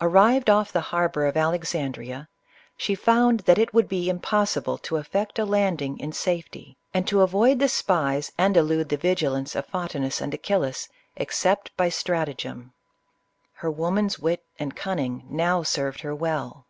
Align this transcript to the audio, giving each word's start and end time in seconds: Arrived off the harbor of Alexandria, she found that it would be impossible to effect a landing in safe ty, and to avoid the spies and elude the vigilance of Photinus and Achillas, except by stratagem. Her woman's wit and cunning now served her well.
Arrived 0.00 0.50
off 0.50 0.72
the 0.72 0.80
harbor 0.90 1.26
of 1.26 1.36
Alexandria, 1.36 2.28
she 2.76 2.96
found 2.96 3.38
that 3.46 3.56
it 3.56 3.72
would 3.72 3.86
be 3.88 4.08
impossible 4.08 4.76
to 4.76 4.96
effect 4.96 5.38
a 5.38 5.44
landing 5.44 5.96
in 6.00 6.10
safe 6.10 6.50
ty, 6.50 6.74
and 6.92 7.06
to 7.06 7.20
avoid 7.20 7.60
the 7.60 7.68
spies 7.68 8.32
and 8.36 8.56
elude 8.56 8.88
the 8.88 8.96
vigilance 8.96 9.54
of 9.54 9.64
Photinus 9.66 10.20
and 10.20 10.34
Achillas, 10.34 10.88
except 11.14 11.70
by 11.76 11.88
stratagem. 11.88 12.72
Her 13.52 13.70
woman's 13.70 14.18
wit 14.18 14.44
and 14.58 14.74
cunning 14.74 15.24
now 15.30 15.62
served 15.62 16.00
her 16.00 16.16
well. 16.16 16.66